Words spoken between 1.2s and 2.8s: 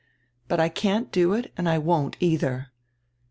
it and I won't, either.